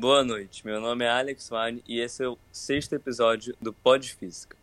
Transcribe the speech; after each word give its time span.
Boa 0.00 0.22
noite, 0.22 0.64
meu 0.64 0.80
nome 0.80 1.04
é 1.04 1.10
Alex 1.10 1.48
Vane 1.48 1.82
e 1.84 1.98
esse 1.98 2.22
é 2.22 2.28
o 2.28 2.38
sexto 2.52 2.92
episódio 2.92 3.56
do 3.60 3.72
Pod 3.72 4.08
Física. 4.14 4.56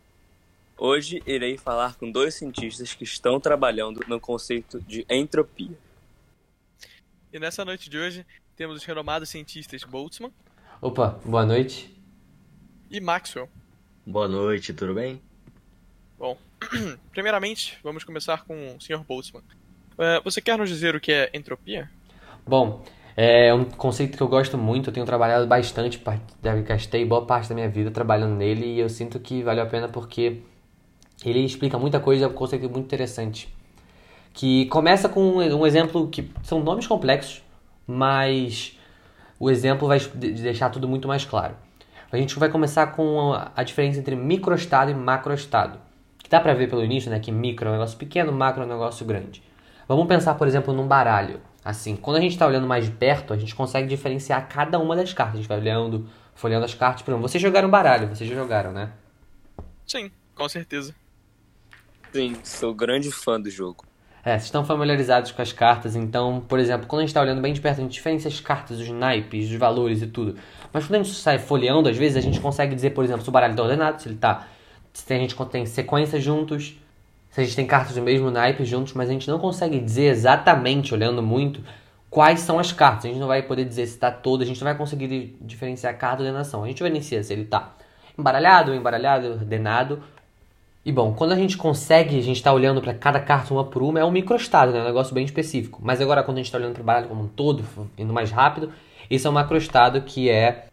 Hoje 0.78 1.22
irei 1.26 1.58
falar 1.58 1.94
com 1.96 2.10
dois 2.10 2.36
cientistas 2.36 2.94
que 2.94 3.04
estão 3.04 3.38
trabalhando 3.38 4.00
no 4.08 4.18
conceito 4.18 4.80
de 4.80 5.04
entropia. 5.10 5.76
E 7.30 7.38
nessa 7.38 7.66
noite 7.66 7.90
de 7.90 7.98
hoje 7.98 8.24
temos 8.56 8.78
os 8.78 8.84
renomados 8.84 9.28
cientistas 9.28 9.84
Boltzmann. 9.84 10.32
Opa, 10.80 11.20
boa 11.22 11.44
noite. 11.44 11.94
E 12.90 12.98
Maxwell. 12.98 13.50
Boa 14.06 14.28
noite, 14.28 14.72
tudo 14.72 14.94
bem? 14.94 15.20
Bom, 16.18 16.38
primeiramente 17.12 17.78
vamos 17.82 18.04
começar 18.04 18.42
com 18.46 18.74
o 18.74 18.80
Sr. 18.80 19.04
Boltzmann. 19.06 19.44
Uh, 19.98 20.24
você 20.24 20.40
quer 20.40 20.56
nos 20.56 20.70
dizer 20.70 20.96
o 20.96 21.00
que 21.00 21.12
é 21.12 21.30
entropia? 21.34 21.90
Bom, 22.46 22.82
é 23.16 23.54
um 23.54 23.64
conceito 23.64 24.16
que 24.16 24.22
eu 24.22 24.28
gosto 24.28 24.58
muito, 24.58 24.90
eu 24.90 24.92
tenho 24.92 25.06
trabalhado 25.06 25.46
bastante, 25.46 26.02
gastei 26.66 27.04
boa 27.04 27.24
parte 27.24 27.48
da 27.48 27.54
minha 27.54 27.68
vida 27.68 27.90
trabalhando 27.90 28.34
nele 28.34 28.66
e 28.66 28.78
eu 28.78 28.88
sinto 28.90 29.18
que 29.18 29.42
vale 29.42 29.60
a 29.60 29.66
pena 29.66 29.88
porque 29.88 30.42
ele 31.24 31.40
explica 31.40 31.78
muita 31.78 31.98
coisa, 31.98 32.26
é 32.26 32.28
um 32.28 32.32
conceito 32.32 32.68
muito 32.68 32.84
interessante. 32.84 33.48
Que 34.34 34.66
começa 34.66 35.08
com 35.08 35.38
um 35.38 35.66
exemplo 35.66 36.08
que 36.08 36.30
são 36.42 36.62
nomes 36.62 36.86
complexos, 36.86 37.42
mas 37.86 38.78
o 39.40 39.50
exemplo 39.50 39.88
vai 39.88 39.98
deixar 39.98 40.68
tudo 40.68 40.86
muito 40.86 41.08
mais 41.08 41.24
claro. 41.24 41.54
A 42.12 42.18
gente 42.18 42.38
vai 42.38 42.50
começar 42.50 42.88
com 42.88 43.32
a 43.32 43.62
diferença 43.62 43.98
entre 43.98 44.14
microestado 44.14 44.90
e 44.90 44.94
macroestado. 44.94 45.78
Que 46.18 46.28
dá 46.28 46.38
pra 46.38 46.52
ver 46.52 46.68
pelo 46.68 46.84
início, 46.84 47.10
né, 47.10 47.18
que 47.18 47.32
micro 47.32 47.66
é 47.66 47.70
um 47.70 47.74
negócio 47.74 47.96
pequeno, 47.96 48.30
macro 48.30 48.62
é 48.62 48.66
um 48.66 48.68
negócio 48.68 49.06
grande. 49.06 49.42
Vamos 49.88 50.06
pensar, 50.06 50.34
por 50.34 50.46
exemplo, 50.46 50.74
num 50.74 50.86
baralho. 50.86 51.40
Assim, 51.66 51.96
quando 51.96 52.18
a 52.18 52.20
gente 52.20 52.30
está 52.30 52.46
olhando 52.46 52.64
mais 52.64 52.84
de 52.84 52.92
perto, 52.92 53.32
a 53.32 53.36
gente 53.36 53.52
consegue 53.52 53.88
diferenciar 53.88 54.48
cada 54.48 54.78
uma 54.78 54.94
das 54.94 55.12
cartas. 55.12 55.34
A 55.34 55.38
gente 55.38 55.48
vai 55.48 55.58
olhando, 55.58 56.08
folheando 56.32 56.64
as 56.64 56.72
cartas. 56.72 57.02
Por 57.02 57.10
exemplo, 57.10 57.28
vocês 57.28 57.42
jogaram 57.42 57.68
baralho, 57.68 58.06
vocês 58.06 58.30
já 58.30 58.36
jogaram, 58.36 58.70
né? 58.70 58.92
Sim, 59.84 60.08
com 60.32 60.48
certeza. 60.48 60.94
Sim, 62.12 62.36
sou 62.44 62.72
grande 62.72 63.10
fã 63.10 63.40
do 63.40 63.50
jogo. 63.50 63.84
É, 64.24 64.34
vocês 64.34 64.44
estão 64.44 64.64
familiarizados 64.64 65.32
com 65.32 65.42
as 65.42 65.52
cartas, 65.52 65.96
então, 65.96 66.40
por 66.40 66.60
exemplo, 66.60 66.86
quando 66.86 67.00
a 67.00 67.02
gente 67.02 67.10
está 67.10 67.20
olhando 67.20 67.42
bem 67.42 67.52
de 67.52 67.60
perto, 67.60 67.78
a 67.78 67.82
gente 67.82 67.94
diferencia 67.94 68.28
as 68.28 68.40
cartas, 68.40 68.78
os 68.78 68.88
naipes, 68.90 69.50
os 69.50 69.56
valores 69.56 70.02
e 70.02 70.06
tudo. 70.06 70.38
Mas 70.72 70.86
quando 70.86 71.00
a 71.00 71.02
gente 71.02 71.16
sai 71.16 71.40
folheando, 71.40 71.88
às 71.88 71.96
vezes 71.96 72.16
a 72.16 72.20
gente 72.20 72.38
consegue 72.38 72.76
dizer, 72.76 72.90
por 72.90 73.04
exemplo, 73.04 73.22
se 73.22 73.28
o 73.28 73.32
baralho 73.32 73.52
está 73.52 73.62
ordenado, 73.64 74.00
se 74.00 74.08
ele 74.08 74.16
tá. 74.16 74.46
Se 74.92 75.12
a 75.12 75.18
gente 75.18 75.34
tem 75.46 75.66
sequências 75.66 76.22
juntos, 76.22 76.76
se 77.36 77.42
a 77.42 77.44
gente 77.44 77.54
tem 77.54 77.66
cartas 77.66 77.94
do 77.94 78.00
mesmo 78.00 78.30
naipe 78.30 78.64
juntos, 78.64 78.94
mas 78.94 79.10
a 79.10 79.12
gente 79.12 79.28
não 79.28 79.38
consegue 79.38 79.78
dizer 79.78 80.06
exatamente, 80.06 80.94
olhando 80.94 81.22
muito, 81.22 81.60
quais 82.08 82.40
são 82.40 82.58
as 82.58 82.72
cartas. 82.72 83.04
A 83.04 83.08
gente 83.08 83.20
não 83.20 83.26
vai 83.26 83.42
poder 83.42 83.66
dizer 83.66 83.86
se 83.86 83.92
está 83.92 84.10
todo, 84.10 84.40
a 84.40 84.46
gente 84.46 84.58
não 84.58 84.64
vai 84.64 84.74
conseguir 84.74 85.36
diferenciar 85.38 85.92
a 85.92 85.96
carta 85.98 86.22
da 86.22 86.30
ordenação. 86.30 86.64
A 86.64 86.66
gente 86.66 86.82
vai 86.82 86.88
diferencia 86.88 87.22
se 87.22 87.34
ele 87.34 87.42
está 87.42 87.74
embaralhado, 88.16 88.74
embaralhado, 88.74 89.32
ordenado. 89.32 90.02
E 90.82 90.90
bom, 90.90 91.12
quando 91.12 91.32
a 91.32 91.36
gente 91.36 91.58
consegue, 91.58 92.18
a 92.18 92.22
gente 92.22 92.36
está 92.36 92.54
olhando 92.54 92.80
para 92.80 92.94
cada 92.94 93.20
carta 93.20 93.52
uma 93.52 93.64
por 93.64 93.82
uma, 93.82 94.00
é 94.00 94.04
um 94.06 94.10
microestado, 94.10 94.72
né? 94.72 94.80
um 94.80 94.86
negócio 94.86 95.14
bem 95.14 95.26
específico. 95.26 95.78
Mas 95.84 96.00
agora, 96.00 96.22
quando 96.22 96.38
a 96.38 96.40
gente 96.40 96.46
está 96.46 96.56
olhando 96.56 96.72
para 96.72 96.80
o 96.80 96.84
baralho 96.86 97.08
como 97.08 97.24
um 97.24 97.28
todo, 97.28 97.62
indo 97.98 98.14
mais 98.14 98.30
rápido, 98.30 98.72
esse 99.10 99.26
é 99.26 99.28
um 99.28 99.34
macroestado 99.34 100.00
que 100.00 100.30
é 100.30 100.68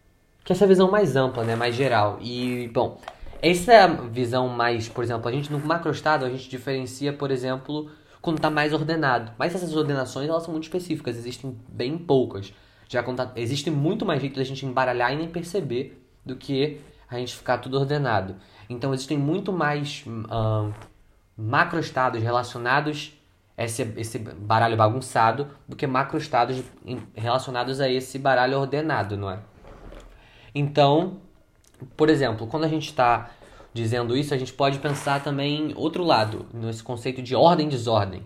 que 0.46 0.54
é 0.54 0.56
essa 0.56 0.66
visão 0.66 0.90
mais 0.90 1.18
ampla, 1.18 1.44
né? 1.44 1.58
mais 1.58 1.76
geral. 1.76 2.20
E, 2.22 2.70
bom, 2.74 3.00
essa 3.44 3.74
é 3.74 3.82
a 3.82 3.88
visão 3.88 4.48
mais, 4.48 4.88
por 4.88 5.04
exemplo, 5.04 5.28
a 5.28 5.32
gente 5.32 5.52
no 5.52 5.60
macroestado 5.60 6.24
a 6.24 6.30
gente 6.30 6.50
diferencia, 6.50 7.12
por 7.12 7.30
exemplo, 7.30 7.92
quando 8.22 8.38
está 8.38 8.50
mais 8.50 8.72
ordenado. 8.72 9.34
Mas 9.38 9.54
essas 9.54 9.76
ordenações 9.76 10.30
elas 10.30 10.44
são 10.44 10.54
muito 10.54 10.64
específicas, 10.64 11.18
existem 11.18 11.60
bem 11.68 11.98
poucas. 11.98 12.54
Já 12.88 13.04
tá, 13.04 13.34
existe 13.36 13.70
muito 13.70 14.06
mais 14.06 14.22
jeito 14.22 14.38
da 14.38 14.46
gente 14.46 14.66
embaralhar 14.66 15.12
e 15.12 15.18
nem 15.18 15.28
perceber 15.28 16.02
do 16.26 16.38
que 16.38 16.80
a 17.10 17.18
gente 17.18 17.36
ficar 17.36 17.58
tudo 17.58 17.78
ordenado. 17.78 18.38
Então 18.70 18.94
existem 18.94 19.18
muito 19.18 19.52
mais 19.52 20.06
uh, 20.08 20.74
macroestados 21.38 22.24
relacionados 22.24 23.12
a 23.58 23.66
esse, 23.66 23.82
esse 23.98 24.20
baralho 24.20 24.78
bagunçado 24.78 25.50
do 25.68 25.76
que 25.76 25.86
macroestados 25.86 26.64
relacionados 27.14 27.82
a 27.82 27.90
esse 27.90 28.18
baralho 28.18 28.58
ordenado, 28.58 29.18
não 29.18 29.30
é? 29.30 29.40
Então, 30.56 31.18
por 31.98 32.10
exemplo, 32.10 32.48
quando 32.48 32.64
a 32.64 32.68
gente 32.68 32.88
está 32.88 33.32
dizendo 33.74 34.16
isso, 34.16 34.34
a 34.34 34.38
gente 34.38 34.54
pode 34.54 34.80
pensar 34.80 35.24
também 35.24 35.74
outro 35.76 36.04
lado, 36.04 36.46
nesse 36.54 36.84
conceito 36.84 37.22
de 37.22 37.36
ordem 37.36 37.68
desordem. 37.68 38.24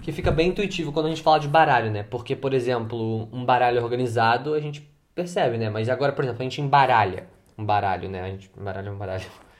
Que 0.00 0.12
fica 0.12 0.30
bem 0.30 0.48
intuitivo 0.48 0.92
quando 0.92 1.06
a 1.06 1.08
gente 1.08 1.22
fala 1.22 1.38
de 1.38 1.48
baralho, 1.48 1.90
né? 1.90 2.02
Porque, 2.02 2.34
por 2.34 2.52
exemplo, 2.52 3.28
um 3.32 3.44
baralho 3.44 3.82
organizado 3.82 4.54
a 4.54 4.60
gente 4.60 4.88
percebe, 5.14 5.58
né? 5.58 5.70
Mas 5.70 5.88
agora, 5.88 6.12
por 6.12 6.24
exemplo, 6.24 6.40
a 6.40 6.44
gente 6.44 6.60
embaralha 6.60 7.26
um 7.56 7.64
baralho, 7.64 8.08
né? 8.08 8.22
A 8.22 8.28
gente 8.28 8.50
embaralha 8.58 8.92
um 8.92 8.98
baralho. 8.98 9.24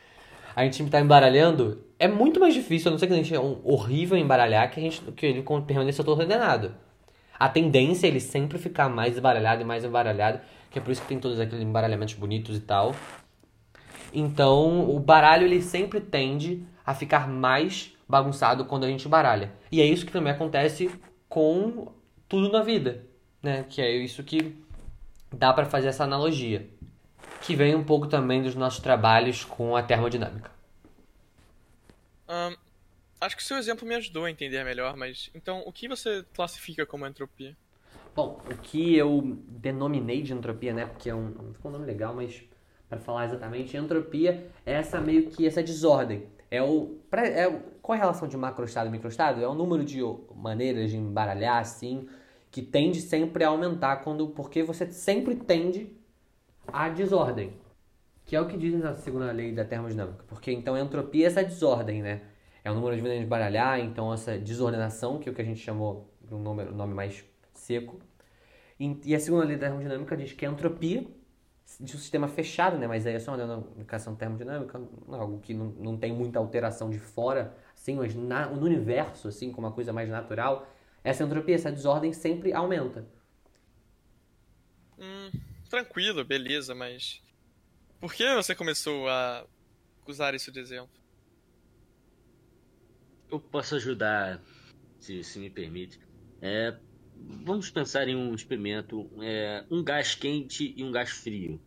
A 0.55 0.65
gente 0.65 0.85
tá 0.91 1.01
embaralhando, 1.01 1.83
é 1.99 2.07
muito 2.07 2.39
mais 2.39 2.53
difícil, 2.53 2.89
a 2.89 2.91
não 2.91 2.99
ser 2.99 3.07
que 3.07 3.15
a 3.15 3.17
gente 3.17 3.35
é 3.35 3.41
um 3.41 3.59
horrível 3.65 4.19
embaralhar, 4.19 4.71
que 4.71 4.79
a 4.79 4.83
gente 4.83 5.01
que 5.13 5.25
ele 5.25 5.43
permaneça 5.67 6.05
todo 6.05 6.21
ordenado. 6.21 6.75
A 7.39 7.49
tendência 7.49 8.07
é 8.07 8.11
ele 8.11 8.21
sempre 8.21 8.59
ficar 8.59 8.87
mais 8.91 9.17
embaralhado 9.17 9.63
e 9.63 9.65
mais 9.65 9.83
embaralhado, 9.83 10.41
que 10.71 10.79
é 10.79 10.83
por 10.83 10.91
isso 10.91 11.01
que 11.01 11.09
tem 11.09 11.19
todos 11.19 11.41
aqueles 11.41 11.65
embaralhamentos 11.65 12.13
bonitos 12.17 12.55
e 12.55 12.61
tal. 12.61 12.95
Então, 14.13 14.89
o 14.91 15.01
baralho 15.01 15.47
ele 15.47 15.63
sempre 15.63 16.01
tende 16.01 16.65
a 16.85 16.95
ficar 16.95 17.29
mais 17.29 17.97
bagunçado 18.09 18.65
quando 18.65 18.85
a 18.85 18.89
gente 18.89 19.09
baralha. 19.09 19.53
E 19.71 19.81
é 19.81 19.87
isso 19.87 20.05
que 20.05 20.13
também 20.13 20.33
acontece 20.33 20.91
com 21.29 21.93
tudo 22.29 22.51
na 22.51 22.63
vida, 22.63 23.07
né? 23.43 23.65
Que 23.69 23.81
é 23.81 23.91
isso 23.91 24.23
que 24.23 24.63
dá 25.33 25.53
para 25.53 25.65
fazer 25.65 25.89
essa 25.89 26.05
analogia, 26.05 26.69
que 27.41 27.57
vem 27.57 27.75
um 27.75 27.85
pouco 27.85 28.07
também 28.07 28.43
dos 28.43 28.55
nossos 28.55 28.81
trabalhos 28.81 29.45
com 29.45 29.75
a 29.75 29.83
termodinâmica. 29.83 30.51
Um, 32.29 32.57
acho 33.21 33.37
que 33.37 33.43
o 33.43 33.47
seu 33.47 33.57
exemplo 33.57 33.87
me 33.87 33.95
ajudou 33.95 34.25
a 34.25 34.31
entender 34.31 34.63
melhor, 34.65 34.97
mas 34.97 35.31
então 35.35 35.63
o 35.65 35.73
que 35.73 35.89
você 35.89 36.25
classifica 36.35 36.85
como 36.85 37.07
entropia? 37.07 37.57
Bom, 38.15 38.43
o 38.45 38.57
que 38.59 38.95
eu 38.95 39.39
denominei 39.49 40.23
de 40.23 40.35
entropia, 40.35 40.75
né? 40.75 40.85
Porque 40.85 41.09
é 41.09 41.15
um, 41.15 41.53
ficou 41.55 41.71
um 41.71 41.73
nome 41.73 41.87
legal, 41.87 42.15
mas 42.15 42.43
para 42.93 43.01
falar 43.01 43.25
exatamente, 43.25 43.75
entropia 43.75 44.47
é 44.67 44.75
essa 44.75 45.01
meio 45.01 45.31
que 45.31 45.47
essa 45.47 45.63
desordem. 45.63 46.27
É 46.51 46.63
o, 46.63 46.99
é, 47.11 47.51
qual 47.81 47.97
é 47.97 47.99
a 47.99 48.03
relação 48.03 48.29
de 48.29 48.37
macroestado 48.37 48.91
e 48.91 48.93
microestado? 48.93 49.43
É 49.43 49.49
o 49.49 49.55
número 49.55 49.83
de 49.83 50.01
maneiras 50.37 50.91
de 50.91 50.99
embaralhar 50.99 51.57
assim 51.57 52.07
que 52.51 52.61
tende 52.61 53.01
sempre 53.01 53.45
a 53.45 53.49
aumentar 53.49 53.97
quando 54.05 54.29
porque 54.29 54.63
você 54.63 54.85
sempre 54.93 55.37
tende 55.37 55.91
à 56.69 56.91
desordem. 56.91 57.55
Que 58.27 58.37
é 58.37 58.41
o 58.43 58.47
que 58.47 58.59
diz 58.59 58.75
na 58.75 58.95
segunda 58.95 59.33
lei 59.33 59.53
da 59.53 59.65
termodinâmica. 59.65 60.23
Porque 60.29 60.53
então 60.53 60.77
entropia 60.77 61.25
é 61.25 61.29
essa 61.29 61.43
desordem, 61.43 62.03
né? 62.03 62.21
É 62.63 62.71
o 62.71 62.75
número 62.75 62.95
de 62.95 63.01
maneiras 63.01 63.23
de 63.23 63.27
embaralhar, 63.27 63.81
então 63.81 64.13
essa 64.13 64.37
desordenação, 64.39 65.19
que 65.19 65.31
é 65.31 65.33
o 65.33 65.35
que 65.35 65.41
a 65.41 65.45
gente 65.47 65.61
chamou 65.61 66.13
um 66.31 66.39
nome, 66.39 66.65
um 66.65 66.77
nome 66.77 66.93
mais 66.93 67.25
seco. 67.55 67.99
E 68.79 69.15
a 69.15 69.19
segunda 69.19 69.47
lei 69.47 69.57
da 69.57 69.69
termodinâmica 69.69 70.15
diz 70.15 70.35
que 70.35 70.45
a 70.45 70.51
entropia 70.51 71.07
de 71.81 71.97
um 71.97 71.99
sistema 71.99 72.29
fechado, 72.29 72.79
né? 72.79 72.87
Mas 72.87 73.07
aí 73.07 73.15
é 73.15 73.19
só 73.19 73.33
uma 73.33 73.39
denominação 73.39 74.15
termodinâmica, 74.15 74.81
algo 75.09 75.41
que 75.41 75.55
não, 75.55 75.67
não 75.67 75.97
tem 75.97 76.13
muita 76.13 76.39
alteração 76.39 76.91
de 76.91 76.99
fora, 76.99 77.57
assim, 77.75 77.97
mas 77.97 78.15
na, 78.15 78.47
no 78.47 78.65
universo, 78.65 79.29
assim, 79.29 79.51
como 79.53 79.67
uma 79.67 79.73
coisa 79.73 79.93
mais 79.93 80.09
natural, 80.09 80.69
essa 81.03 81.25
entropia, 81.25 81.55
essa 81.55 81.73
desordem 81.73 82.13
sempre 82.13 82.53
aumenta. 82.53 83.07
Hum, 84.99 85.31
tranquilo, 85.69 86.25
beleza, 86.25 86.75
mas 86.75 87.23
por 88.01 88.13
que 88.13 88.35
você 88.35 88.55
começou 88.55 89.09
a 89.09 89.47
usar 90.07 90.35
isso 90.35 90.51
de 90.51 90.59
exemplo? 90.59 91.01
Eu 93.31 93.41
posso 93.41 93.77
ajudar, 93.77 94.43
se, 95.01 95.23
se 95.23 95.39
me 95.39 95.49
permite. 95.49 96.01
É, 96.41 96.77
vamos 97.45 97.71
pensar 97.71 98.09
em 98.09 98.17
um 98.17 98.35
experimento, 98.35 99.11
é, 99.21 99.65
um 99.71 99.83
gás 99.83 100.15
quente 100.15 100.75
e 100.77 100.83
um 100.83 100.91
gás 100.91 101.11
frio. 101.11 101.61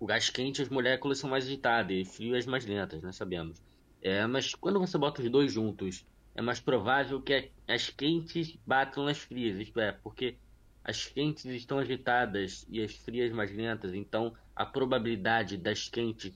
o 0.00 0.06
gás 0.06 0.30
quente 0.30 0.62
as 0.62 0.68
moléculas 0.68 1.18
são 1.18 1.30
mais 1.30 1.44
agitadas 1.46 1.96
e 1.96 2.04
frio 2.04 2.36
as 2.36 2.46
mais 2.46 2.64
lentas, 2.66 3.02
nós 3.02 3.16
sabemos. 3.16 3.62
É, 4.02 4.26
mas 4.26 4.54
quando 4.54 4.78
você 4.78 4.96
bota 4.96 5.22
os 5.22 5.30
dois 5.30 5.52
juntos, 5.52 6.06
é 6.34 6.42
mais 6.42 6.60
provável 6.60 7.20
que 7.20 7.50
as 7.68 7.90
quentes 7.90 8.56
batam 8.66 9.04
nas 9.04 9.18
frias, 9.18 9.58
isto 9.58 9.78
é, 9.78 9.92
porque 9.92 10.36
as 10.82 11.06
quentes 11.06 11.44
estão 11.44 11.78
agitadas 11.78 12.64
e 12.68 12.82
as 12.82 12.94
frias 12.94 13.32
mais 13.32 13.54
lentas, 13.54 13.94
então 13.94 14.34
a 14.56 14.64
probabilidade 14.64 15.56
das 15.56 15.88
quentes 15.88 16.32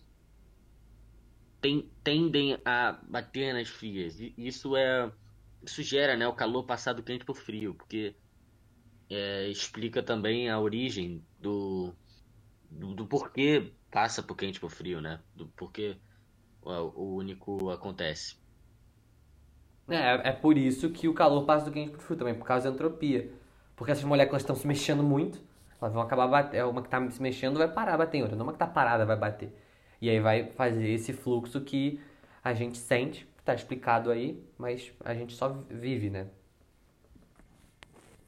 tem, 1.61 1.89
tendem 2.03 2.59
a 2.65 2.93
bater 3.09 3.55
nas 3.55 3.69
frias. 3.69 4.21
E 4.21 4.35
isso 4.37 4.77
é 4.77 5.11
isso 5.65 5.83
gera 5.83 6.17
né, 6.17 6.29
o 6.29 6.35
calor 6.35 6.65
passado 6.65 7.03
quente 7.03 7.25
por 7.25 7.37
frio, 7.37 7.75
porque 7.75 8.15
é, 9.11 9.49
explica 9.49 10.03
também 10.03 10.49
a 10.49 10.59
origem 10.59 11.25
do, 11.41 11.93
do, 12.71 12.95
do, 12.95 13.07
porquê 13.07 13.73
passa 13.91 14.23
por 14.23 14.37
quente 14.37 14.61
por 14.61 14.71
frio, 14.71 15.01
né? 15.01 15.21
Do 15.35 15.47
porquê 15.49 15.97
o, 16.63 17.17
único 17.17 17.71
acontece. 17.71 18.37
É, 19.89 20.31
é 20.31 20.33
por 20.33 20.57
isso 20.57 20.91
que 20.91 21.07
o 21.07 21.15
calor 21.15 21.45
passa 21.45 21.67
do 21.67 21.73
quente 21.73 21.91
para 21.91 21.99
o 21.99 22.03
frio 22.03 22.19
também, 22.19 22.35
por 22.35 22.47
causa 22.47 22.69
da 22.69 22.75
entropia. 22.75 23.31
Porque 23.77 23.93
essas 23.93 24.05
moléculas 24.05 24.43
estão 24.43 24.57
se 24.57 24.67
mexendo 24.67 25.03
muito, 25.03 25.41
Elas 25.81 25.93
vão 25.93 26.03
acabar 26.03 26.27
batendo. 26.27 26.71
Uma 26.71 26.83
que 26.83 26.89
tá 26.89 27.11
se 27.11 27.21
mexendo 27.21 27.59
vai 27.59 27.69
parar 27.69 27.99
bater 27.99 28.19
em 28.19 28.23
outra, 28.23 28.37
não 28.37 28.45
uma 28.45 28.53
que 28.53 28.59
tá 28.59 28.67
parada 28.67 29.05
vai 29.05 29.17
bater. 29.17 29.55
E 30.01 30.09
aí 30.09 30.21
vai 30.21 30.51
fazer 30.53 30.89
esse 30.91 31.13
fluxo 31.13 31.61
que 31.61 32.01
a 32.43 32.55
gente 32.55 32.79
sente, 32.79 33.29
tá 33.45 33.55
explicado 33.55 34.11
aí, 34.11 34.43
mas 34.59 34.93
a 35.05 35.15
gente 35.15 35.35
só 35.35 35.49
vive, 35.69 36.11
né? 36.11 36.29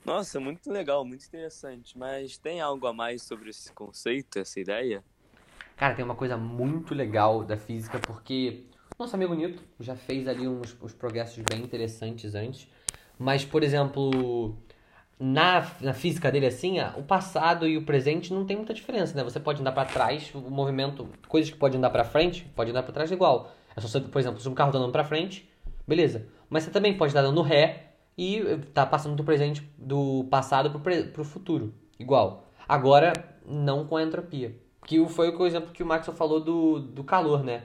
Nossa, 0.06 0.38
muito 0.38 0.70
legal, 0.70 1.05
muito 1.05 1.26
interessante. 1.26 1.99
Mas 1.99 2.38
tem 2.38 2.61
algo 2.61 2.87
a 2.87 2.93
mais 2.93 3.23
sobre 3.23 3.50
esse 3.50 3.73
conceito, 3.73 4.38
essa 4.38 4.61
ideia? 4.61 5.03
Cara, 5.76 5.94
tem 5.94 6.05
uma 6.05 6.14
coisa 6.14 6.37
muito 6.37 6.94
legal 6.94 7.43
da 7.43 7.56
física, 7.56 7.99
porque 7.99 8.67
nosso 8.97 9.17
amigo 9.17 9.35
Newton 9.35 9.64
já 9.81 9.97
fez 9.97 10.29
ali 10.29 10.47
uns, 10.47 10.76
uns 10.81 10.94
progressos 10.94 11.43
bem 11.50 11.61
interessantes 11.61 12.37
antes. 12.37 12.69
Mas, 13.19 13.44
por 13.44 13.64
exemplo, 13.64 14.56
na, 15.19 15.69
na 15.81 15.93
física 15.93 16.31
dele, 16.31 16.47
assim, 16.47 16.76
o 16.97 17.03
passado 17.03 17.67
e 17.67 17.76
o 17.76 17.85
presente 17.85 18.32
não 18.32 18.47
tem 18.47 18.56
muita 18.56 18.73
diferença, 18.73 19.12
né? 19.17 19.25
Você 19.25 19.41
pode 19.41 19.61
andar 19.61 19.73
para 19.73 19.88
trás, 19.88 20.32
o 20.32 20.41
movimento, 20.41 21.08
coisas 21.26 21.50
que 21.50 21.58
pode 21.58 21.76
andar 21.76 21.91
para 21.91 22.05
frente, 22.05 22.44
pode 22.55 22.70
andar 22.70 22.85
para 22.85 22.93
trás 22.93 23.11
igual. 23.11 23.53
É 23.75 23.81
só 23.81 23.88
você, 23.88 24.00
por 24.00 24.20
exemplo, 24.20 24.41
se 24.41 24.49
um 24.49 24.55
carro 24.55 24.70
tá 24.70 24.79
andando 24.79 24.93
para 24.93 25.03
frente, 25.03 25.50
beleza. 25.85 26.29
Mas 26.49 26.62
você 26.62 26.70
também 26.70 26.97
pode 26.97 27.11
estar 27.11 27.23
dando 27.23 27.43
ré 27.43 27.86
e 28.17 28.43
tá 28.73 28.87
passando 28.87 29.15
do 29.15 29.25
presente, 29.25 29.63
do 29.77 30.25
passado 30.31 30.71
pro, 30.71 30.81
pre, 30.81 31.05
pro 31.05 31.25
futuro, 31.25 31.75
igual. 31.99 32.47
Agora, 32.69 33.13
não 33.45 33.87
com 33.87 33.97
a 33.97 34.03
entropia. 34.03 34.59
Que 34.87 35.05
foi 35.09 35.31
o 35.31 35.47
exemplo 35.47 35.73
que 35.73 35.83
o 35.83 35.87
Maxwell 35.87 36.17
falou 36.17 36.41
do, 36.41 36.81
do 36.81 37.05
calor, 37.05 37.43
né? 37.43 37.65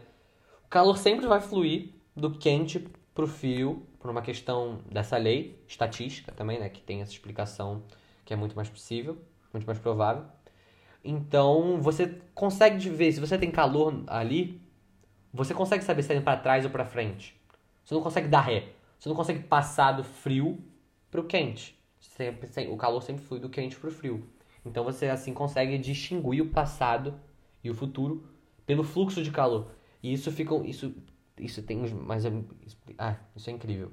O 0.66 0.70
calor 0.70 0.98
sempre 0.98 1.28
vai 1.28 1.40
fluir 1.40 1.90
do 2.16 2.32
quente 2.32 2.88
pro 3.14 3.28
frio, 3.28 3.86
por 4.00 4.10
uma 4.10 4.22
questão 4.22 4.80
dessa 4.90 5.18
lei 5.18 5.64
estatística 5.68 6.32
também, 6.32 6.60
né? 6.60 6.70
Que 6.70 6.82
tem 6.82 7.02
essa 7.02 7.12
explicação 7.12 7.84
que 8.26 8.34
é 8.34 8.36
muito 8.36 8.56
mais 8.56 8.70
possível, 8.70 9.18
muito 9.54 9.66
mais 9.66 9.80
provável. 9.80 10.24
Então, 11.04 11.80
você 11.82 12.20
consegue 12.34 12.90
ver, 12.90 13.12
se 13.12 13.20
você 13.20 13.38
tem 13.38 13.52
calor 13.52 14.04
ali, 14.08 14.62
você 15.34 15.54
consegue 15.54 15.84
saber 15.84 16.04
se 16.04 16.14
é 16.14 16.22
para 16.22 16.38
trás 16.38 16.66
ou 16.66 16.72
para 16.72 16.86
frente. 16.86 17.40
Você 17.84 17.94
não 17.94 18.02
consegue 18.02 18.28
dar 18.28 18.42
ré. 18.42 18.70
Você 19.02 19.10
não 19.10 19.16
consegue 19.16 19.40
passar 19.40 19.94
do 19.94 20.04
frio 20.04 20.64
pro 21.10 21.26
quente. 21.26 21.76
o 22.70 22.78
calor 22.78 23.02
sempre 23.02 23.24
flui 23.24 23.40
do 23.40 23.50
quente 23.50 23.76
pro 23.76 23.90
frio. 23.90 24.30
Então 24.64 24.84
você 24.84 25.08
assim 25.10 25.34
consegue 25.34 25.76
distinguir 25.80 26.44
o 26.44 26.50
passado 26.52 27.20
e 27.64 27.72
o 27.72 27.74
futuro 27.74 28.30
pelo 28.64 28.84
fluxo 28.84 29.24
de 29.24 29.32
calor. 29.32 29.72
E 30.04 30.14
isso 30.14 30.32
fica 30.32 30.54
isso 30.68 30.94
isso 31.36 31.64
tem 31.64 31.80
mas 31.80 32.26
ah, 33.00 33.16
isso 33.36 33.50
é 33.50 33.54
incrível. 33.54 33.92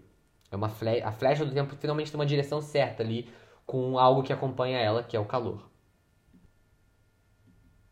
É 0.51 0.57
uma 0.57 0.69
fle 0.69 1.01
a 1.01 1.11
flecha 1.11 1.43
do 1.43 1.55
tempo 1.55 1.75
finalmente 1.75 2.11
tem 2.11 2.21
uma 2.21 2.27
direção 2.27 2.61
certa 2.61 3.03
ali 3.03 3.33
com 3.65 3.99
algo 3.99 4.23
que 4.23 4.33
acompanha 4.33 4.79
ela, 4.79 5.03
que 5.03 5.17
é 5.17 5.21
o 5.21 5.25
calor. 5.25 5.71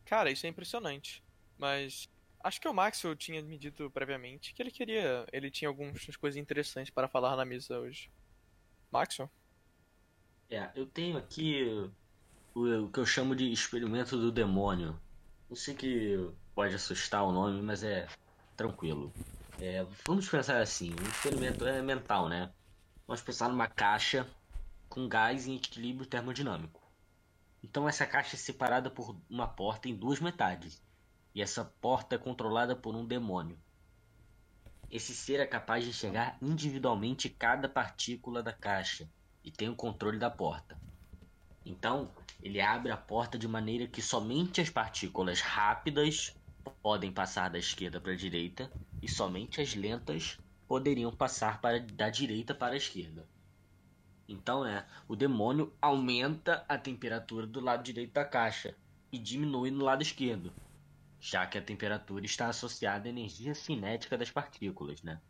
Cara, 0.05 0.31
isso 0.31 0.45
é 0.45 0.51
impressionante. 0.51 1.25
Mas 1.57 2.11
acho 2.47 2.61
que 2.61 2.69
o 2.69 2.73
Maxwell 2.73 3.17
tinha 3.17 3.43
me 3.43 3.59
dito 3.59 3.91
previamente 3.91 4.55
que 4.55 4.63
ele 4.63 4.71
queria, 4.71 5.27
ele 5.33 5.51
tinha 5.51 5.69
algumas 5.69 6.05
coisas 6.17 6.41
interessantes 6.41 6.91
para 6.91 7.09
falar 7.09 7.35
na 7.37 7.45
mesa 7.45 7.79
hoje. 7.79 8.09
Maxwell? 8.91 9.29
É, 10.49 10.71
eu 10.77 10.87
tenho 10.87 11.19
aqui 11.19 11.91
o, 12.55 12.89
que 12.89 13.01
eu 13.01 13.07
chamo 13.07 13.35
de 13.35 13.53
experimento 13.53 14.17
do 14.17 14.31
demônio. 14.31 14.99
Não 15.49 15.57
sei 15.57 15.75
que 15.75 16.31
pode 16.55 16.75
assustar 16.75 17.25
o 17.25 17.33
nome, 17.33 17.61
mas 17.61 17.83
é 17.83 18.07
tranquilo. 18.57 19.13
É, 19.61 19.85
vamos 20.07 20.29
pensar 20.29 20.61
assim, 20.61 20.93
o 20.93 21.09
experimento 21.09 21.67
é 21.67 21.83
mental, 21.83 22.29
né? 22.29 22.53
Vamos 23.07 23.23
pensar 23.23 23.49
numa 23.49 23.67
caixa 23.67 24.27
com 24.89 25.09
gás 25.09 25.47
em 25.49 25.57
equilíbrio 25.57 26.07
termodinâmico. 26.07 26.81
Então 27.63 27.89
essa 27.89 28.07
caixa 28.07 28.37
é 28.37 28.39
separada 28.39 28.89
por 28.89 29.17
uma 29.29 29.49
porta 29.49 29.89
em 29.89 29.97
duas 29.97 30.21
metades. 30.21 30.81
E 31.37 31.43
essa 31.43 31.67
porta 31.83 32.15
é 32.15 32.19
controlada 32.19 32.75
por 32.75 32.97
um 32.97 33.05
demônio. 33.05 33.59
Esse 34.91 35.13
ser 35.15 35.39
é 35.39 35.45
capaz 35.45 35.85
de 35.85 35.91
enxergar 35.91 36.39
individualmente 36.41 37.29
cada 37.29 37.69
partícula 37.69 38.43
da 38.43 38.55
caixa 38.55 39.07
e 39.45 39.51
tem 39.51 39.69
o 39.69 39.77
controle 39.77 40.19
da 40.19 40.31
porta. 40.31 40.81
Então, 41.63 42.11
ele 42.43 42.59
abre 42.59 42.91
a 42.91 42.97
porta 42.97 43.39
de 43.39 43.47
maneira 43.47 43.87
que 43.87 44.01
somente 44.01 44.63
as 44.63 44.71
partículas 44.71 45.43
rápidas 45.43 46.35
podem 46.83 47.13
passar 47.13 47.51
da 47.51 47.59
esquerda 47.59 48.01
para 48.01 48.13
a 48.13 48.17
direita 48.17 48.73
e 49.03 49.07
somente 49.07 49.61
as 49.61 49.75
lentas 49.75 50.39
poderiam 50.67 51.13
passar 51.13 51.61
para, 51.61 51.79
da 51.81 52.09
direita 52.09 52.55
para 52.55 52.73
a 52.73 52.79
esquerda. 52.79 53.29
Então 54.27 54.65
é, 54.65 54.87
o 55.07 55.15
demônio 55.15 55.71
aumenta 55.83 56.65
a 56.67 56.79
temperatura 56.79 57.47
do 57.47 57.61
lado 57.61 57.83
direito 57.83 58.15
da 58.15 58.25
caixa 58.25 58.75
e 59.13 59.19
diminui 59.19 59.71
no 59.71 59.85
lado 59.85 60.01
esquerdo, 60.01 60.51
já 61.21 61.47
que 61.47 61.59
a 61.59 61.63
temperatura 61.63 62.25
está 62.25 62.49
associada 62.49 63.09
à 63.09 63.11
energia 63.11 63.55
cinética 63.55 64.17
das 64.17 64.31
partículas, 64.31 65.03
né? 65.03 65.21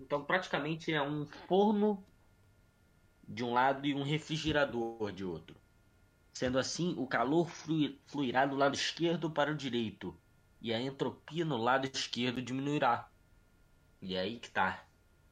Então 0.00 0.24
praticamente 0.24 0.92
é 0.92 1.02
um 1.02 1.26
forno 1.26 2.04
de 3.26 3.42
um 3.44 3.52
lado 3.52 3.86
e 3.86 3.94
um 3.94 4.02
refrigerador 4.02 5.12
de 5.12 5.24
outro. 5.24 5.56
Sendo 6.32 6.58
assim, 6.58 6.94
o 6.98 7.06
calor 7.06 7.48
fluirá 8.06 8.44
do 8.44 8.56
lado 8.56 8.74
esquerdo 8.74 9.30
para 9.30 9.52
o 9.52 9.56
direito 9.56 10.16
e 10.60 10.74
a 10.74 10.80
entropia 10.80 11.44
no 11.44 11.56
lado 11.56 11.86
esquerdo 11.86 12.42
diminuirá. 12.42 13.08
E 14.02 14.14
é 14.14 14.20
aí 14.20 14.38
que 14.38 14.50
tá. 14.50 14.84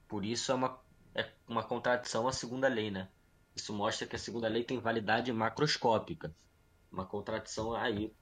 Por 0.08 0.24
isso 0.24 0.52
é 0.52 0.54
uma, 0.54 0.78
é 1.14 1.30
uma 1.48 1.64
contradição 1.64 2.28
à 2.28 2.32
segunda 2.32 2.68
lei, 2.68 2.90
né? 2.90 3.08
Isso 3.54 3.72
mostra 3.72 4.06
que 4.06 4.16
a 4.16 4.18
segunda 4.18 4.48
lei 4.48 4.64
tem 4.64 4.78
validade 4.78 5.32
macroscópica. 5.32 6.34
Uma 6.90 7.04
contradição 7.04 7.74
aí 7.74 8.12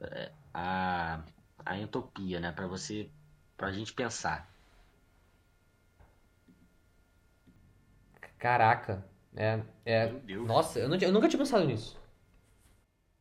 é, 0.00 0.32
a, 0.56 1.22
a 1.64 1.78
entropia, 1.78 2.40
né? 2.40 2.50
Para 2.50 2.66
você, 2.66 3.10
para 3.56 3.68
a 3.68 3.72
gente 3.72 3.92
pensar. 3.92 4.50
Caraca. 8.38 9.06
É, 9.36 9.62
é... 9.84 10.06
Nossa, 10.46 10.78
eu, 10.78 10.88
não, 10.88 10.96
eu 10.96 11.12
nunca 11.12 11.28
tinha 11.28 11.38
pensado 11.38 11.66
nisso. 11.66 12.00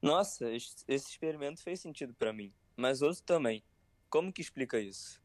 Nossa, 0.02 0.50
esse 0.52 0.86
experimento 0.88 1.62
fez 1.62 1.82
sentido 1.82 2.14
para 2.14 2.32
mim, 2.32 2.54
mas 2.78 3.02
outro 3.02 3.24
também. 3.24 3.64
Como 4.10 4.32
que 4.32 4.42
explica 4.42 4.80
isso? 4.80 5.22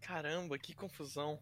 Caramba, 0.00 0.58
que 0.58 0.74
confusão. 0.74 1.38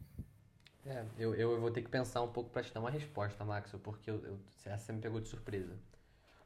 É, 0.85 1.05
eu, 1.19 1.35
eu 1.35 1.59
vou 1.61 1.71
ter 1.71 1.83
que 1.83 1.89
pensar 1.89 2.21
um 2.23 2.33
pouco 2.33 2.51
para 2.51 2.63
te 2.63 2.75
dar 2.75 2.81
uma 2.81 2.91
resposta, 2.91 3.45
Max, 3.45 3.73
porque 3.83 4.11
eu, 4.11 4.23
eu, 4.25 4.41
essa 4.67 4.93
me 4.93 5.01
pegou 5.01 5.21
de 5.21 5.29
surpresa. 5.29 5.79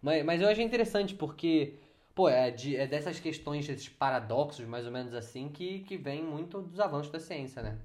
Mas, 0.03 0.25
mas 0.25 0.41
eu 0.41 0.49
achei 0.49 0.65
interessante 0.65 1.15
porque, 1.15 1.79
pô, 2.15 2.29
é, 2.29 2.51
de, 2.51 2.77
é 2.77 2.87
dessas 2.87 3.21
questões, 3.21 3.67
desses 3.67 3.89
paradoxos, 3.89 4.67
mais 4.67 4.87
ou 4.87 4.93
menos 4.93 5.15
assim, 5.15 5.49
que, 5.49 5.81
que 5.81 5.97
vem 5.97 6.23
muito 6.23 6.61
dos 6.63 6.81
avanços 6.81 7.13
da 7.13 7.21
ciência, 7.21 7.63
né? 7.63 7.79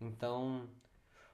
Então, 0.00 0.68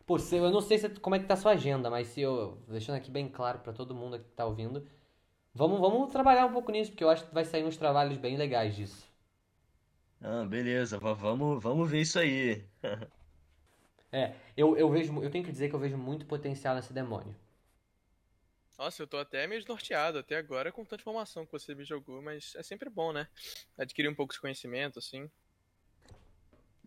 Pô, 0.06 0.16
eu 0.32 0.50
não 0.50 0.60
sei 0.60 0.78
se, 0.78 0.88
como 1.00 1.16
é 1.16 1.18
que 1.18 1.26
tá 1.26 1.34
a 1.34 1.36
sua 1.36 1.52
agenda, 1.52 1.88
mas 1.90 2.08
se 2.08 2.20
eu. 2.20 2.58
Deixando 2.68 2.96
aqui 2.96 3.10
bem 3.10 3.28
claro 3.28 3.60
para 3.60 3.72
todo 3.72 3.94
mundo 3.94 4.18
que 4.18 4.30
tá 4.32 4.44
ouvindo. 4.44 4.86
Vamos, 5.54 5.80
vamos 5.80 6.12
trabalhar 6.12 6.46
um 6.46 6.52
pouco 6.52 6.72
nisso, 6.72 6.90
porque 6.92 7.04
eu 7.04 7.10
acho 7.10 7.26
que 7.26 7.34
vai 7.34 7.44
sair 7.44 7.64
uns 7.64 7.76
trabalhos 7.76 8.18
bem 8.18 8.36
legais 8.36 8.76
disso. 8.76 9.08
Ah, 10.20 10.44
beleza, 10.44 10.98
vamos, 10.98 11.62
vamos 11.62 11.90
ver 11.90 12.00
isso 12.00 12.18
aí. 12.18 12.64
é, 14.12 14.34
eu, 14.56 14.76
eu 14.76 14.90
vejo. 14.90 15.22
Eu 15.22 15.30
tenho 15.30 15.44
que 15.44 15.52
dizer 15.52 15.68
que 15.68 15.74
eu 15.74 15.80
vejo 15.80 15.96
muito 15.96 16.26
potencial 16.26 16.74
nesse 16.74 16.92
demônio. 16.92 17.34
Nossa, 18.76 19.02
eu 19.02 19.06
tô 19.06 19.18
até 19.18 19.46
meio 19.46 19.60
desnorteado 19.60 20.18
até 20.18 20.36
agora 20.36 20.72
com 20.72 20.84
tanta 20.84 21.02
informação 21.02 21.46
que 21.46 21.52
você 21.52 21.74
me 21.74 21.84
jogou, 21.84 22.20
mas 22.20 22.54
é 22.56 22.62
sempre 22.62 22.90
bom, 22.90 23.12
né? 23.12 23.28
Adquirir 23.78 24.08
um 24.08 24.14
pouco 24.14 24.34
de 24.34 24.40
conhecimento, 24.40 24.98
assim. 24.98 25.30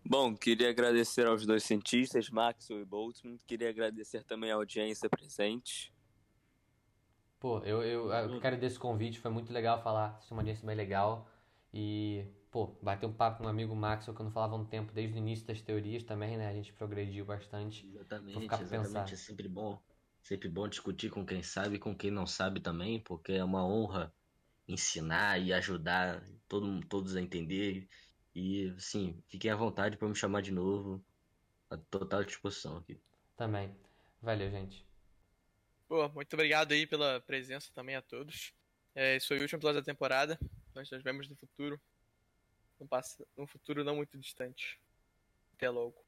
Bom, 0.05 0.35
queria 0.35 0.69
agradecer 0.69 1.27
aos 1.27 1.45
dois 1.45 1.63
cientistas, 1.63 2.29
Maxwell 2.29 2.81
e 2.81 2.85
Boltzmann. 2.85 3.37
Queria 3.45 3.69
agradecer 3.69 4.23
também 4.23 4.51
a 4.51 4.55
audiência 4.55 5.09
presente. 5.09 5.93
Pô, 7.39 7.59
eu, 7.59 7.83
eu, 7.83 8.11
eu 8.11 8.39
quero 8.39 8.57
desse 8.57 8.79
convite, 8.79 9.19
foi 9.19 9.29
muito 9.29 9.53
legal 9.53 9.81
falar, 9.81 10.19
foi 10.21 10.35
uma 10.35 10.41
audiência 10.41 10.65
bem 10.65 10.75
legal. 10.75 11.29
E, 11.73 12.25
pô, 12.49 12.67
bater 12.81 13.05
um 13.05 13.13
papo 13.13 13.39
com 13.39 13.43
um 13.45 13.49
amigo 13.49 13.75
Maxwell 13.75 14.15
que 14.15 14.21
eu 14.21 14.25
não 14.25 14.31
falava 14.31 14.55
há 14.55 14.57
um 14.57 14.65
tempo, 14.65 14.91
desde 14.91 15.15
o 15.15 15.19
início 15.19 15.45
das 15.45 15.61
teorias 15.61 16.03
também, 16.03 16.37
né? 16.37 16.47
A 16.47 16.53
gente 16.53 16.73
progrediu 16.73 17.25
bastante. 17.25 17.85
Exatamente, 17.93 18.63
exatamente. 18.63 19.13
É 19.13 19.17
sempre 19.17 19.47
bom. 19.47 19.79
Sempre 20.27 20.49
bom 20.49 20.67
discutir 20.67 21.09
com 21.09 21.25
quem 21.25 21.41
sabe 21.41 21.77
e 21.77 21.79
com 21.79 21.95
quem 21.95 22.11
não 22.11 22.27
sabe 22.27 22.59
também, 22.59 22.99
porque 22.99 23.31
é 23.31 23.43
uma 23.45 23.65
honra 23.65 24.13
ensinar 24.67 25.39
e 25.39 25.53
ajudar 25.53 26.21
todo, 26.49 26.85
todos 26.87 27.15
a 27.15 27.21
entender 27.21 27.87
e, 28.35 28.75
sim, 28.77 29.23
fiquem 29.29 29.49
à 29.49 29.55
vontade 29.55 29.95
para 29.95 30.05
me 30.05 30.13
chamar 30.13 30.41
de 30.41 30.51
novo. 30.51 31.01
A 31.69 31.77
total 31.77 32.25
disposição 32.25 32.75
aqui. 32.75 32.99
Também. 33.37 33.73
Valeu, 34.21 34.51
gente. 34.51 34.85
Pô, 35.87 36.09
muito 36.09 36.33
obrigado 36.33 36.73
aí 36.73 36.85
pela 36.85 37.21
presença 37.21 37.71
também 37.73 37.95
a 37.95 38.01
todos. 38.01 38.53
É, 38.93 39.15
esse 39.15 39.29
foi 39.29 39.37
o 39.37 39.41
último 39.43 39.59
episódio 39.59 39.79
da 39.79 39.85
temporada. 39.85 40.37
Nós 40.75 40.91
nos 40.91 41.01
vemos 41.01 41.29
no 41.29 41.37
futuro. 41.37 41.79
Passo, 42.89 43.25
no 43.37 43.47
futuro 43.47 43.81
não 43.85 43.95
muito 43.95 44.17
distante. 44.17 44.77
Até 45.53 45.69
logo. 45.69 46.05